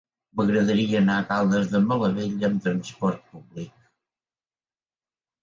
M'agradaria 0.39 0.95
anar 1.03 1.17
a 1.21 1.25
Caldes 1.31 1.67
de 1.73 1.81
Malavella 1.89 2.49
amb 2.49 2.65
trasport 2.69 3.29
públic. 3.35 3.77